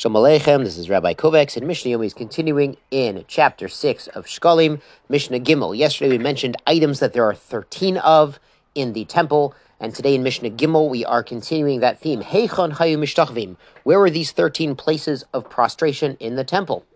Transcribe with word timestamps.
Shalom 0.00 0.22
Aleichem, 0.22 0.62
this 0.62 0.78
is 0.78 0.88
Rabbi 0.88 1.12
Kovacs, 1.14 1.56
and 1.56 1.66
Mishnah 1.66 1.90
Yomi 1.90 2.06
is 2.06 2.14
continuing 2.14 2.76
in 2.92 3.24
chapter 3.26 3.66
6 3.66 4.06
of 4.06 4.26
Shekalim, 4.26 4.80
Mishnah 5.08 5.40
Gimel. 5.40 5.76
Yesterday 5.76 6.10
we 6.10 6.18
mentioned 6.18 6.56
items 6.68 7.00
that 7.00 7.14
there 7.14 7.24
are 7.24 7.34
13 7.34 7.96
of 7.96 8.38
in 8.76 8.92
the 8.92 9.04
temple, 9.06 9.56
and 9.80 9.92
today 9.92 10.14
in 10.14 10.22
Mishnah 10.22 10.50
Gimel 10.50 10.88
we 10.88 11.04
are 11.04 11.24
continuing 11.24 11.80
that 11.80 11.98
theme. 11.98 12.22
Heichon 12.22 12.74
Hayu 12.74 12.96
Mishtachvim. 12.96 13.56
Where 13.82 14.00
are 14.00 14.08
these 14.08 14.30
13 14.30 14.76
places 14.76 15.24
of 15.34 15.50
prostration 15.50 16.16
in 16.20 16.36
the 16.36 16.44
temple? 16.44 16.86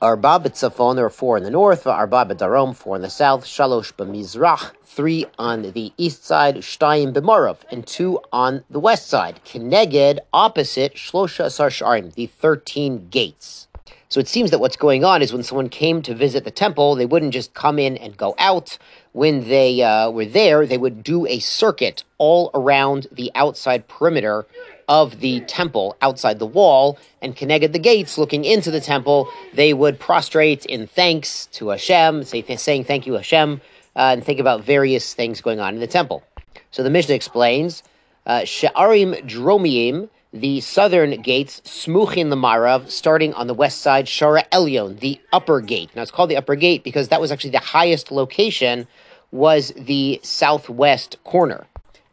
Arba 0.00 0.38
b'tzafon, 0.38 0.94
there 0.94 1.06
are 1.06 1.10
four 1.10 1.36
in 1.36 1.42
the 1.42 1.50
north. 1.50 1.84
Arba 1.84 2.24
b'darom, 2.24 2.76
four 2.76 2.94
in 2.94 3.02
the 3.02 3.10
south. 3.10 3.44
Shalosh 3.44 3.92
b'mizrach, 3.94 4.70
three 4.84 5.26
on 5.40 5.72
the 5.72 5.92
east 5.96 6.24
side. 6.24 6.56
Shtayim 6.56 7.12
b'marav, 7.12 7.58
and 7.72 7.84
two 7.84 8.20
on 8.32 8.62
the 8.70 8.78
west 8.78 9.08
side. 9.08 9.40
Keneged, 9.44 10.20
opposite, 10.32 10.94
shlosha 10.94 11.46
asar 11.46 11.70
sharim, 11.70 12.14
the 12.14 12.26
thirteen 12.26 13.08
gates. 13.08 13.66
So 14.08 14.20
it 14.20 14.28
seems 14.28 14.52
that 14.52 14.60
what's 14.60 14.76
going 14.76 15.04
on 15.04 15.20
is 15.20 15.32
when 15.32 15.42
someone 15.42 15.68
came 15.68 16.00
to 16.02 16.14
visit 16.14 16.44
the 16.44 16.52
temple, 16.52 16.94
they 16.94 17.04
wouldn't 17.04 17.34
just 17.34 17.52
come 17.52 17.78
in 17.78 17.96
and 17.96 18.16
go 18.16 18.36
out. 18.38 18.78
When 19.12 19.48
they 19.48 19.82
uh, 19.82 20.10
were 20.10 20.26
there, 20.26 20.64
they 20.64 20.78
would 20.78 21.02
do 21.02 21.26
a 21.26 21.40
circuit 21.40 22.04
all 22.18 22.52
around 22.54 23.08
the 23.10 23.32
outside 23.34 23.88
perimeter 23.88 24.46
of 24.88 25.20
the 25.20 25.40
temple 25.42 25.96
outside 26.00 26.38
the 26.38 26.46
wall 26.46 26.98
and 27.20 27.36
connected 27.36 27.72
the 27.72 27.78
gates 27.78 28.18
looking 28.18 28.44
into 28.44 28.70
the 28.70 28.80
temple, 28.80 29.28
they 29.54 29.74
would 29.74 30.00
prostrate 30.00 30.64
in 30.66 30.86
thanks 30.86 31.46
to 31.52 31.68
Hashem, 31.68 32.24
say, 32.24 32.42
saying 32.56 32.84
thank 32.84 33.06
you 33.06 33.14
Hashem, 33.14 33.60
uh, 33.94 34.00
and 34.12 34.24
think 34.24 34.40
about 34.40 34.64
various 34.64 35.14
things 35.14 35.40
going 35.40 35.60
on 35.60 35.74
in 35.74 35.80
the 35.80 35.86
temple. 35.86 36.22
So 36.70 36.82
the 36.82 36.90
Mishnah 36.90 37.14
explains, 37.14 37.82
uh, 38.26 38.40
Dromiim, 38.40 40.08
the 40.32 40.60
southern 40.60 41.22
gates, 41.22 41.62
Smuchin 41.64 42.28
Lamarav, 42.28 42.90
starting 42.90 43.32
on 43.34 43.46
the 43.46 43.54
west 43.54 43.80
side, 43.80 44.06
Shara 44.06 44.46
Elyon, 44.50 45.00
the 45.00 45.20
upper 45.32 45.60
gate. 45.60 45.90
Now 45.94 46.02
it's 46.02 46.10
called 46.10 46.30
the 46.30 46.36
upper 46.36 46.54
gate 46.54 46.84
because 46.84 47.08
that 47.08 47.20
was 47.20 47.32
actually 47.32 47.50
the 47.50 47.58
highest 47.58 48.10
location 48.10 48.86
was 49.30 49.72
the 49.76 50.20
southwest 50.22 51.16
corner. 51.24 51.66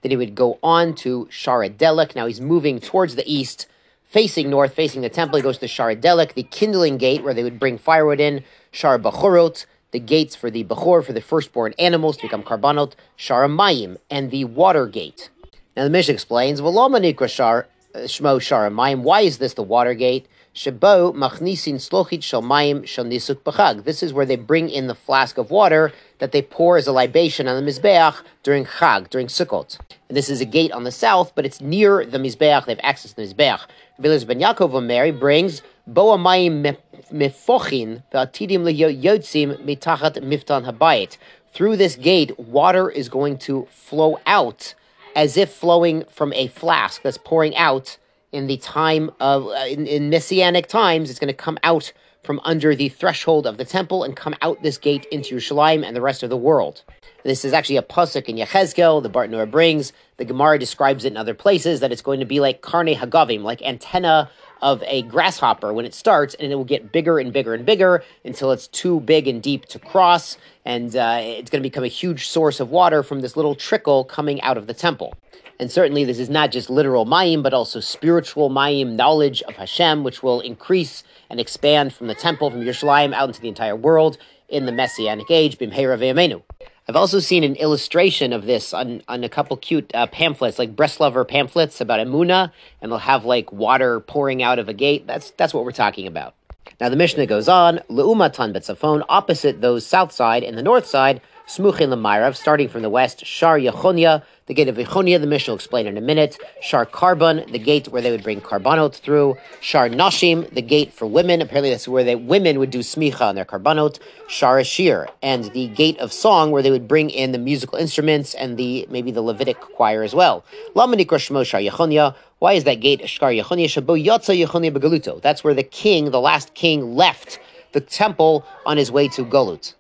Then 0.06 0.12
he 0.12 0.18
would 0.18 0.36
go 0.36 0.60
on 0.62 0.94
to 0.98 1.28
Sharadelik. 1.32 2.16
Now 2.16 2.28
he's 2.28 2.40
moving 2.40 2.80
towards 2.80 3.16
the 3.16 3.26
east, 3.26 3.66
facing 4.04 4.52
north, 4.52 4.76
facing 4.76 5.02
the 5.02 5.10
temple. 5.10 5.38
He 5.38 5.42
goes 5.42 5.58
to 5.58 5.66
Sharadelik, 5.66 6.36
the 6.36 6.44
kindling 6.44 7.00
gate 7.00 7.24
where 7.24 7.34
they 7.34 7.42
would 7.42 7.60
bring 7.60 7.80
firewood 7.80 8.20
in. 8.20 8.44
Shar 8.70 9.00
Bachorot, 9.00 9.66
the 9.90 10.00
gates 10.00 10.36
for 10.36 10.52
the 10.52 10.64
Bachor, 10.64 11.04
for 11.04 11.12
the 11.12 11.22
firstborn 11.22 11.74
animals 11.80 12.18
to 12.18 12.22
become 12.22 12.44
Karbanot. 12.44 12.94
Sharamayim, 13.18 13.98
and 14.12 14.30
the 14.30 14.46
water 14.46 14.86
gate. 14.86 15.32
Now 15.76 15.86
the 15.86 15.90
Mishnah 15.90 16.14
explains, 16.14 16.60
Shar 16.60 16.68
uh, 16.68 17.98
Shmo 17.98 18.38
Sharamayim. 18.38 19.02
Why 19.02 19.22
is 19.22 19.40
this 19.40 19.56
the 19.56 19.64
water 19.64 19.96
gate? 19.96 20.28
Shebo 20.56 21.14
machnisin 21.14 21.76
slochit 21.76 22.22
shalmayim 22.22 22.88
shal 22.88 23.04
nisuk 23.04 23.42
b'chag. 23.44 23.84
This 23.84 24.02
is 24.02 24.14
where 24.14 24.26
they 24.26 24.38
bring 24.38 24.70
in 24.70 24.88
the 24.88 24.96
flask 24.96 25.38
of 25.38 25.52
water 25.52 25.92
that 26.20 26.32
they 26.32 26.42
pour 26.42 26.78
as 26.78 26.88
a 26.88 26.94
libation 26.94 27.50
on 27.50 27.62
the 27.62 27.70
mizbeach 27.70 28.22
during 28.42 28.64
Chag, 28.64 29.10
during 29.10 29.28
Sukkot. 29.28 29.78
And 30.08 30.16
this 30.16 30.30
is 30.30 30.40
a 30.40 30.46
gate 30.46 30.72
on 30.72 30.86
the 30.86 30.94
south, 30.94 31.34
but 31.36 31.46
it's 31.46 31.60
near 31.60 32.06
the 32.06 32.20
mizbeach. 32.20 32.68
They 32.68 32.72
have 32.72 32.80
access 32.84 33.12
to 33.12 33.18
the 33.18 33.24
mizbeach. 33.24 33.68
Rabbi 34.00 34.24
ben 34.24 34.40
Yaakov 34.40 34.74
Omer 34.74 35.12
brings 35.12 35.62
bo 35.88 36.18
amayim 36.18 36.78
mefochin 37.12 38.04
v'atidim 38.14 38.62
liyotzim 38.64 39.62
mitachat 39.62 40.24
miftan 40.24 40.72
habayit. 40.72 41.18
Through 41.52 41.76
this 41.76 41.98
gate, 41.98 42.40
water 42.40 42.90
is 42.90 43.10
going 43.10 43.40
to 43.40 43.68
flow 43.72 44.22
out 44.26 44.74
as 45.18 45.36
if 45.36 45.52
flowing 45.52 46.06
from 46.10 46.32
a 46.32 46.48
flask 46.48 47.02
that's 47.02 47.18
pouring 47.18 47.58
out 47.58 47.98
in 48.36 48.48
the 48.48 48.58
time 48.58 49.10
of 49.20 49.48
uh, 49.48 49.66
in, 49.68 49.88
in 49.88 50.10
messianic 50.10 50.68
times, 50.68 51.10
it's 51.10 51.20
going 51.20 51.30
to 51.30 51.34
come 51.34 51.58
out 51.64 51.94
from 52.22 52.42
under 52.44 52.76
the 52.76 52.90
threshold 52.90 53.48
of 53.48 53.58
the 53.58 53.66
temple 53.66 54.04
and 54.04 54.16
come 54.16 54.36
out 54.42 54.62
this 54.62 54.78
gate 54.78 55.06
into 55.12 55.36
Yerushalayim 55.36 55.86
and 55.86 55.96
the 55.96 56.02
rest 56.02 56.22
of 56.22 56.30
the 56.30 56.38
world. 56.38 56.84
This 57.24 57.46
is 57.46 57.54
actually 57.54 57.78
a 57.78 57.82
pasuk 57.82 58.26
in 58.26 58.36
Yechezkel, 58.36 59.02
the 59.02 59.10
Bartenura 59.10 59.50
brings. 59.50 59.94
The 60.18 60.26
Gemara 60.26 60.58
describes 60.58 61.04
it 61.04 61.12
in 61.12 61.18
other 61.18 61.34
places 61.34 61.82
that 61.82 61.92
it's 61.92 62.02
going 62.02 62.22
to 62.22 62.26
be 62.26 62.40
like 62.40 62.62
karne 62.62 62.96
hagavim, 62.96 63.42
like 63.42 63.62
antenna 63.62 64.30
of 64.62 64.82
a 64.88 65.02
grasshopper 65.04 65.74
when 65.74 65.86
it 65.86 65.94
starts, 65.94 66.34
and 66.36 66.52
it 66.52 66.56
will 66.56 66.64
get 66.64 66.92
bigger 66.92 67.20
and 67.20 67.34
bigger 67.34 67.54
and 67.54 67.66
bigger 67.66 68.04
until 68.24 68.52
it's 68.52 68.68
too 68.68 69.02
big 69.02 69.28
and 69.28 69.44
deep 69.44 69.66
to 69.66 69.78
cross, 69.78 70.38
and 70.64 70.96
uh, 70.96 71.20
it's 71.22 71.50
going 71.50 71.62
to 71.62 71.70
become 71.70 71.84
a 71.84 71.88
huge 71.88 72.28
source 72.28 72.60
of 72.60 72.70
water 72.70 73.04
from 73.04 73.20
this 73.20 73.36
little 73.36 73.56
trickle 73.56 74.06
coming 74.06 74.42
out 74.42 74.58
of 74.58 74.68
the 74.68 74.74
temple. 74.74 75.14
And 75.60 75.72
certainly, 75.72 76.04
this 76.04 76.20
is 76.20 76.30
not 76.30 76.52
just 76.52 76.70
literal 76.70 77.06
mayim, 77.06 77.44
but 77.44 77.54
also 77.54 77.80
spiritual 77.80 78.50
mayim, 78.50 78.94
knowledge 78.96 79.42
of 79.44 79.56
Hashem, 79.56 80.04
which 80.04 80.24
will 80.24 80.42
increase 80.42 81.04
and 81.30 81.40
expand 81.40 81.94
from 81.94 82.08
the 82.08 82.16
temple, 82.16 82.50
from 82.50 82.62
Yerushalayim, 82.62 83.14
out 83.14 83.30
into 83.30 83.42
the 83.42 83.50
entire 83.50 83.76
world 83.76 84.18
in 84.50 84.66
the 84.66 84.72
Messianic 84.72 85.30
age, 85.30 85.58
Bimheira 85.58 85.98
Ve'amenu. 85.98 86.42
I've 86.88 86.96
also 86.96 87.20
seen 87.20 87.44
an 87.44 87.56
illustration 87.56 88.32
of 88.32 88.46
this 88.46 88.72
on, 88.72 89.02
on 89.08 89.24
a 89.24 89.30
couple 89.30 89.58
cute 89.58 89.90
uh, 89.96 90.06
pamphlets, 90.06 90.60
like 90.60 90.76
Breslover 90.76 91.28
pamphlets 91.28 91.82
about 91.82 92.00
Emuna, 92.00 92.52
and 92.80 92.92
they'll 92.92 93.00
have 93.00 93.26
like 93.26 93.52
water 93.52 94.00
pouring 94.00 94.44
out 94.44 94.60
of 94.60 94.70
a 94.70 94.74
gate. 94.74 95.08
That's 95.08 95.32
that's 95.32 95.54
what 95.54 95.66
we're 95.66 95.72
talking 95.72 96.06
about. 96.06 96.36
Now 96.80 96.90
the 96.90 96.96
Mishnah 96.96 97.26
goes 97.26 97.48
on, 97.48 97.80
Le'umatan 97.90 98.54
betzafon, 98.56 99.04
opposite 99.10 99.62
those 99.62 99.86
south 99.86 100.12
side 100.12 100.44
and 100.44 100.58
the 100.58 100.64
north 100.64 100.86
side, 100.86 101.22
Smuchin 101.48 101.90
Lamairav, 101.90 102.36
starting 102.36 102.68
from 102.68 102.82
the 102.82 102.90
west, 102.90 103.24
Shar 103.24 103.60
Yechonia, 103.60 104.24
the 104.48 104.56
gate 104.56 104.68
of 104.68 104.78
Yechonia, 104.78 105.22
the 105.22 105.28
Mishnah 105.28 105.52
will 105.52 105.56
explain 105.56 105.86
in 105.86 105.96
a 105.96 106.02
minute. 106.02 106.40
Shar 106.60 106.88
Karbon, 106.88 107.52
the 107.52 107.60
gate 107.60 107.88
where 107.90 108.02
they 108.02 108.10
would 108.10 108.24
bring 108.24 108.42
karbanot 108.42 108.96
through. 108.96 109.38
Shar 109.62 109.88
Nashim, 109.88 110.52
the 110.56 110.64
gate 110.64 110.92
for 110.92 111.06
women. 111.06 111.44
Apparently, 111.44 111.70
that's 111.70 111.88
where 111.88 112.04
the 112.04 112.16
women 112.16 112.58
would 112.58 112.72
do 112.72 112.80
smicha 112.80 113.22
on 113.22 113.36
their 113.36 113.46
karbanot. 113.46 114.00
Shar 114.28 114.58
Ashir, 114.58 115.08
and 115.22 115.46
the 115.54 115.68
gate 115.68 116.00
of 116.00 116.12
song 116.12 116.50
where 116.50 116.64
they 116.64 116.72
would 116.72 116.88
bring 116.88 117.12
in 117.12 117.32
the 117.32 117.38
musical 117.38 117.78
instruments 117.78 118.34
and 118.34 118.58
the 118.58 118.88
maybe 118.90 119.12
the 119.12 119.22
Levitic 119.22 119.60
choir 119.60 120.02
as 120.02 120.16
well. 120.16 120.44
Lamanikra 120.76 121.20
Shmo 121.20 121.46
Shar 121.46 121.62
Yechonia. 121.62 122.16
Why 122.40 122.54
is 122.54 122.64
that 122.64 122.82
gate 122.82 123.08
Shar 123.08 123.30
Yechonia? 123.30 123.66
Shabo 123.66 124.04
Yatza 124.04 124.36
Yechonia 124.36 124.76
Begaluto. 124.76 125.22
That's 125.22 125.44
where 125.44 125.54
the 125.54 125.64
king, 125.64 126.10
the 126.10 126.20
last 126.20 126.56
king, 126.56 126.96
left 126.96 127.40
the 127.74 127.82
temple 127.82 128.44
on 128.66 128.78
his 128.78 128.92
way 128.92 129.08
to 129.10 129.24
Golut. 129.24 129.76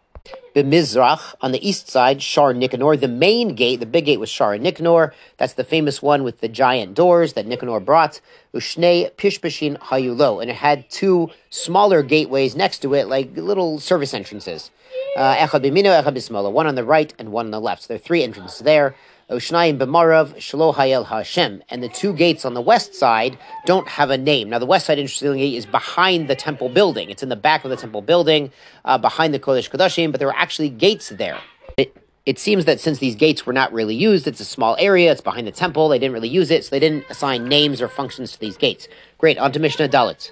B'mizrach, 0.56 1.36
on 1.41 1.52
the 1.52 1.68
east 1.68 1.90
side, 1.90 2.22
Shar 2.22 2.53
Nicanor. 2.53 2.96
The 2.96 3.09
main 3.09 3.56
gate, 3.56 3.81
the 3.81 3.86
big 3.86 4.06
gate 4.06 4.19
was 4.19 4.30
Shar 4.30 4.58
Nicanor. 4.58 5.13
That's 5.38 5.53
the 5.53 5.66
famous 5.66 6.02
one 6.02 6.24
with 6.24 6.40
the 6.40 6.47
giant 6.47 6.94
doors 6.94 7.34
that 7.34 7.46
Nicanor 7.46 7.81
brought. 7.81 8.22
Ushne 8.53 9.12
Pishpashin 9.18 9.78
Hayulo. 9.80 10.41
And 10.41 10.50
it 10.50 10.56
had 10.56 10.90
two 10.90 11.30
smaller 11.50 12.02
gateways 12.03 12.56
next 12.56 12.80
to 12.80 12.94
it, 12.94 13.08
like 13.08 13.35
little 13.35 13.80
service 13.80 14.14
entrances. 14.14 14.72
Uh, 15.18 15.35
Echad 15.35 15.62
Bismola. 15.62 16.52
One 16.52 16.68
on 16.68 16.75
the 16.75 16.85
right 16.85 17.14
and 17.19 17.34
one 17.34 17.47
on 17.47 17.52
the 17.52 17.59
left. 17.59 17.84
So 17.84 17.88
there 17.90 17.96
are 17.96 18.00
three 18.00 18.24
entrances 18.24 18.59
there. 18.59 18.96
Oshnayim 19.30 19.80
B'marav, 19.80 20.36
Hayel 20.75 21.06
Hashem. 21.08 21.63
And 21.69 21.81
the 21.81 21.90
two 21.90 22.13
gates 22.13 22.46
on 22.46 22.53
the 22.53 22.62
west 22.62 22.94
side 22.94 23.38
don't 23.66 23.88
have 23.88 24.12
a 24.12 24.18
name. 24.18 24.50
Now, 24.50 24.59
the 24.59 24.68
west 24.68 24.86
side, 24.86 25.00
interestingly, 25.00 25.58
is 25.58 25.66
behind 25.66 26.28
the 26.28 26.36
temple 26.36 26.69
building. 26.69 27.09
It's 27.09 27.24
in 27.24 27.30
the 27.30 27.35
back 27.35 27.64
of 27.64 27.72
the 27.72 27.78
temple 27.78 28.02
building, 28.02 28.52
uh, 28.84 28.97
behind 29.00 29.34
the 29.34 29.40
Kodesh 29.40 29.69
Kodashim, 29.69 30.12
but 30.12 30.19
there 30.19 30.28
are 30.28 30.35
actually 30.35 30.69
gates 30.69 31.09
there. 31.09 31.40
It, 31.75 31.97
it 32.25 32.38
seems 32.38 32.66
that 32.66 32.80
since 32.80 33.00
these 33.00 33.16
gates 33.16 33.46
were 33.47 33.53
not 33.53 33.74
really 33.74 33.96
used, 33.96 34.28
it's 34.28 34.40
a 34.40 34.46
small 34.46 34.75
area, 34.80 35.12
it's 35.12 35.22
behind 35.22 35.47
the 35.47 35.52
temple, 35.52 35.90
they 35.90 36.00
didn't 36.00 36.14
really 36.14 36.30
use 36.30 36.52
it, 36.52 36.64
so 36.64 36.69
they 36.69 36.80
didn't 36.80 37.06
assign 37.09 37.47
names 37.47 37.81
or 37.81 37.88
functions 37.88 38.31
to 38.34 38.40
these 38.40 38.58
gates. 38.58 38.88
Great, 39.18 39.38
on 39.40 39.52
to 39.52 39.59
Mishnah 39.59 39.90
Dalet. 39.90 40.31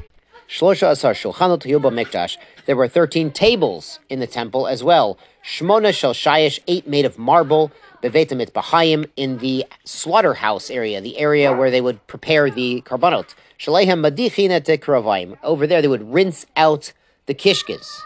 There 0.59 0.67
were 2.75 2.87
13 2.87 3.31
tables 3.31 3.99
in 4.07 4.19
the 4.19 4.27
temple 4.27 4.67
as 4.67 4.83
well. 4.83 5.17
Shmona 5.43 5.91
Shel 5.93 6.13
Shayish, 6.13 6.59
eight 6.67 6.87
made 6.87 7.05
of 7.05 7.17
marble. 7.17 7.71
Bevetamit 8.03 8.51
Bahayim 8.51 9.09
in 9.15 9.39
the 9.39 9.65
slaughterhouse 9.83 10.69
area, 10.69 11.01
the 11.01 11.17
area 11.17 11.51
where 11.55 11.71
they 11.71 11.81
would 11.81 12.05
prepare 12.05 12.51
the 12.51 12.83
karbanot. 12.85 13.33
Shalehem 13.57 14.05
Madichina 14.07 14.61
Kravayim. 14.61 15.37
Over 15.41 15.65
there, 15.65 15.81
they 15.81 15.87
would 15.87 16.13
rinse 16.13 16.45
out 16.55 16.93
the 17.25 17.33
kishkas. 17.33 18.01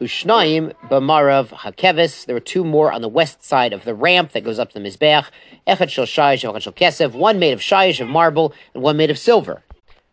Ushnaim 0.00 0.72
Bamarav 0.88 1.48
Hakevis. 1.48 2.24
There 2.24 2.34
were 2.34 2.40
two 2.40 2.64
more 2.64 2.90
on 2.90 3.02
the 3.02 3.08
west 3.08 3.44
side 3.44 3.74
of 3.74 3.84
the 3.84 3.94
ramp 3.94 4.32
that 4.32 4.44
goes 4.44 4.58
up 4.58 4.70
to 4.70 4.78
the 4.78 4.88
Mizbeach. 4.88 5.26
Echad 5.66 5.90
Shel 5.90 6.06
Shayish, 6.06 6.50
Echad 6.50 6.62
Shel 6.62 6.72
Kesef. 6.72 7.12
One 7.12 7.38
made 7.38 7.52
of 7.52 7.60
Shayish, 7.60 8.00
of 8.00 8.08
marble, 8.08 8.54
and 8.72 8.82
one 8.82 8.96
made 8.96 9.10
of 9.10 9.18
silver. 9.18 9.62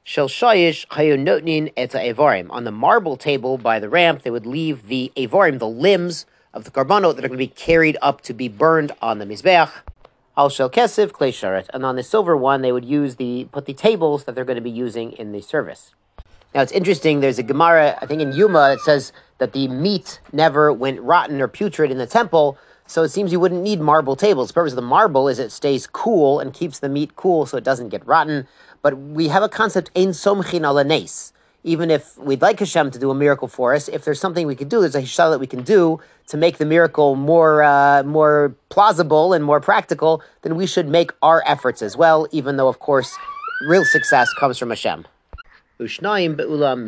Hayonotnin 0.07 1.73
Et. 1.75 2.49
On 2.49 2.63
the 2.63 2.71
marble 2.71 3.17
table 3.17 3.57
by 3.57 3.77
the 3.77 3.89
ramp, 3.89 4.21
they 4.23 4.31
would 4.31 4.45
leave 4.45 4.87
the 4.87 5.11
Evarim, 5.17 5.59
the 5.59 5.67
limbs 5.67 6.25
of 6.53 6.63
the 6.63 6.71
karbanot 6.71 7.17
that 7.17 7.25
are 7.25 7.27
going 7.27 7.37
to 7.37 7.37
be 7.37 7.47
carried 7.47 7.97
up 8.01 8.21
to 8.21 8.33
be 8.33 8.47
burned 8.47 8.93
on 9.01 9.19
the 9.19 9.25
mizbeach. 9.25 9.69
Al 10.37 10.47
shel 10.47 10.69
sharet, 10.69 11.65
and 11.73 11.85
on 11.85 11.97
the 11.97 12.03
silver 12.03 12.37
one 12.37 12.61
they 12.61 12.71
would 12.71 12.85
use 12.85 13.17
the 13.17 13.49
put 13.51 13.65
the 13.65 13.73
tables 13.73 14.23
that 14.23 14.33
they're 14.33 14.45
going 14.45 14.55
to 14.55 14.61
be 14.61 14.69
using 14.69 15.11
in 15.11 15.33
the 15.33 15.41
service. 15.41 15.93
Now 16.55 16.61
it's 16.61 16.71
interesting. 16.71 17.19
There's 17.19 17.39
a 17.39 17.43
Gemara, 17.43 17.97
I 18.01 18.05
think 18.05 18.21
in 18.21 18.31
Yoma, 18.31 18.75
that 18.75 18.79
says 18.79 19.11
that 19.39 19.51
the 19.51 19.67
meat 19.67 20.21
never 20.31 20.71
went 20.71 21.01
rotten 21.01 21.41
or 21.41 21.49
putrid 21.49 21.91
in 21.91 21.97
the 21.97 22.07
temple. 22.07 22.57
So 22.89 23.03
it 23.03 23.09
seems 23.09 23.33
you 23.33 23.39
wouldn't 23.41 23.63
need 23.63 23.81
marble 23.81 24.15
tables. 24.15 24.47
The 24.47 24.53
purpose 24.53 24.71
of 24.71 24.77
the 24.77 24.81
marble 24.81 25.27
is 25.27 25.39
it 25.39 25.51
stays 25.51 25.85
cool 25.87 26.39
and 26.39 26.53
keeps 26.53 26.79
the 26.79 26.87
meat 26.87 27.17
cool 27.17 27.45
so 27.45 27.57
it 27.57 27.65
doesn't 27.65 27.89
get 27.89 28.07
rotten. 28.07 28.47
But 28.87 28.97
we 28.97 29.27
have 29.27 29.43
a 29.43 29.49
concept, 29.49 29.91
ein 29.97 30.11
somchin 30.11 30.65
ala 30.65 30.85
nes. 30.85 31.33
Even 31.65 31.91
if 31.91 32.17
we'd 32.17 32.41
like 32.41 32.59
Hashem 32.59 32.89
to 32.91 32.97
do 32.97 33.11
a 33.11 33.13
miracle 33.13 33.49
for 33.49 33.73
us, 33.73 33.89
if 33.89 34.05
there's 34.05 34.21
something 34.21 34.47
we 34.47 34.55
can 34.55 34.69
do, 34.69 34.79
there's 34.79 34.95
a 34.95 35.01
hishal 35.01 35.29
that 35.29 35.39
we 35.39 35.45
can 35.45 35.61
do 35.61 35.99
to 36.27 36.37
make 36.37 36.57
the 36.57 36.65
miracle 36.65 37.17
more 37.17 37.63
uh, 37.63 38.03
more 38.03 38.55
plausible 38.69 39.33
and 39.33 39.43
more 39.43 39.59
practical, 39.59 40.23
then 40.43 40.55
we 40.55 40.65
should 40.65 40.87
make 40.87 41.11
our 41.21 41.43
efforts 41.45 41.81
as 41.81 41.97
well, 41.97 42.29
even 42.31 42.55
though, 42.55 42.69
of 42.69 42.79
course, 42.79 43.13
real 43.67 43.83
success 43.83 44.31
comes 44.39 44.57
from 44.57 44.69
Hashem. 44.69 45.05
Be'ulam. 45.79 46.85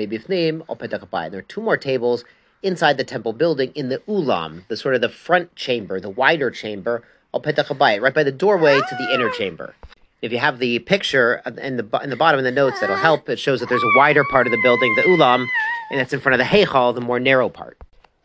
There 1.31 1.40
are 1.40 1.50
two 1.54 1.62
more 1.62 1.75
tables 1.75 2.24
inside 2.63 2.98
the 2.98 3.04
temple 3.04 3.34
building 3.34 3.74
in 3.75 3.90
the 3.90 3.98
ulam, 4.07 4.66
the 4.69 4.78
sort 4.78 4.96
of 4.96 5.01
the 5.01 5.10
front 5.10 5.54
chamber, 5.57 6.00
the 6.00 6.10
wider 6.10 6.50
chamber, 6.50 7.04
right 7.34 8.13
by 8.13 8.24
the 8.24 8.31
doorway 8.31 8.80
to 8.80 8.96
the 8.96 9.13
inner 9.13 9.30
chamber. 9.31 9.75
If 10.21 10.33
you 10.33 10.39
have 10.39 10.60
the 10.60 10.80
picture 10.80 11.42
in 11.45 11.77
the 11.77 12.00
in 12.04 12.10
the 12.10 12.18
bottom 12.18 12.39
of 12.39 12.44
the 12.44 12.51
notes, 12.51 12.81
that'll 12.81 12.98
help. 12.98 13.30
It 13.30 13.39
shows 13.39 13.62
that 13.62 13.69
there's 13.69 13.83
a 13.83 13.98
wider 13.98 14.25
part 14.25 14.48
of 14.48 14.51
the 14.51 14.60
building, 14.62 14.94
the 14.95 15.04
ulam, 15.04 15.48
and 15.89 16.00
that's 16.00 16.12
in 16.12 16.19
front 16.19 16.33
of 16.33 16.45
the 16.45 16.57
heichal, 16.57 16.94
the 16.94 17.00
more 17.00 17.21
narrow 17.21 17.48
part. 17.48 17.77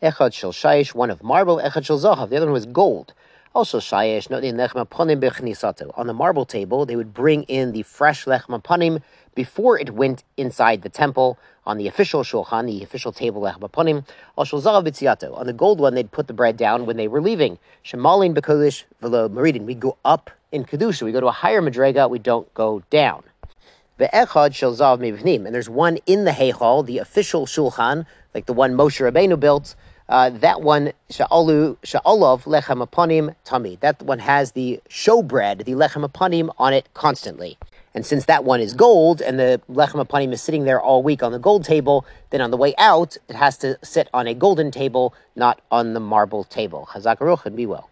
Echad 0.03 0.33
shel 0.33 0.51
shayish, 0.51 0.93
one 0.93 1.09
of 1.09 1.23
marble. 1.23 1.57
Echad 1.57 1.85
shel 1.85 1.97
zahav, 1.97 2.29
the 2.29 2.35
other 2.35 2.47
one 2.47 2.53
was 2.53 2.65
gold. 2.65 3.13
Also 3.53 3.79
shayesh, 3.79 4.29
not 4.29 4.43
in 4.43 4.57
Lechmapanim 4.57 5.21
bechnisato. 5.21 5.97
on 5.97 6.07
the 6.07 6.13
marble 6.13 6.45
table, 6.45 6.85
they 6.85 6.97
would 6.97 7.13
bring 7.13 7.43
in 7.43 7.71
the 7.71 7.83
fresh 7.83 8.25
lechem 8.25 8.61
panim 8.61 9.01
before 9.33 9.79
it 9.79 9.91
went 9.91 10.25
inside 10.35 10.81
the 10.81 10.89
temple 10.89 11.39
on 11.65 11.77
the 11.77 11.87
official 11.87 12.23
shulchan, 12.23 12.67
the 12.67 12.83
official 12.83 13.13
table 13.13 13.41
lechem 13.41 14.03
On 14.37 15.47
the 15.47 15.53
gold 15.53 15.79
one, 15.79 15.95
they'd 15.95 16.11
put 16.11 16.27
the 16.27 16.33
bread 16.33 16.57
down 16.57 16.85
when 16.85 16.97
they 16.97 17.07
were 17.07 17.21
leaving. 17.21 17.57
Shemalin 17.85 18.35
bekodesh 18.35 18.83
velo 18.99 19.29
maridin. 19.29 19.61
We 19.61 19.75
go 19.75 19.97
up 20.03 20.29
in 20.55 20.65
kedusha. 20.65 21.03
We 21.03 21.11
go 21.11 21.19
to 21.19 21.27
a 21.27 21.31
higher 21.31 21.61
madrega. 21.61 22.09
We 22.09 22.17
don't 22.17 22.51
go 22.53 22.81
down. 22.89 23.23
And 23.97 24.09
there's 24.11 25.69
one 25.69 25.97
in 26.05 26.25
the 26.25 26.31
heichal, 26.31 26.85
the 26.85 26.97
official 26.97 27.45
shulchan, 27.45 28.05
like 28.33 28.45
the 28.45 28.53
one 28.53 28.73
Moshe 28.73 28.99
Rabbeinu 28.99 29.39
built. 29.39 29.75
Uh, 30.07 30.29
that 30.29 30.61
one, 30.61 30.91
sha'alu, 31.09 31.77
lechem 31.83 32.87
apanim 32.87 33.35
tami. 33.45 33.79
That 33.79 34.01
one 34.03 34.19
has 34.19 34.51
the 34.51 34.81
showbread, 34.89 35.65
the 35.65 35.73
lechem 35.73 36.07
apanim, 36.07 36.49
on 36.57 36.73
it 36.73 36.89
constantly. 36.93 37.57
And 37.93 38.05
since 38.05 38.25
that 38.25 38.43
one 38.43 38.59
is 38.59 38.73
gold 38.73 39.21
and 39.21 39.39
the 39.39 39.61
lechem 39.69 40.05
apanim 40.05 40.33
is 40.33 40.41
sitting 40.41 40.65
there 40.65 40.81
all 40.81 41.01
week 41.01 41.23
on 41.23 41.31
the 41.31 41.39
gold 41.39 41.63
table, 41.63 42.05
then 42.29 42.41
on 42.41 42.51
the 42.51 42.57
way 42.57 42.75
out, 42.77 43.15
it 43.29 43.35
has 43.37 43.57
to 43.59 43.79
sit 43.81 44.09
on 44.13 44.27
a 44.27 44.33
golden 44.33 44.69
table, 44.71 45.13
not 45.35 45.61
on 45.71 45.93
the 45.93 46.01
marble 46.01 46.43
table. 46.43 46.89
Chazak 46.91 47.45
and 47.45 47.55
be 47.55 47.65
well. 47.65 47.89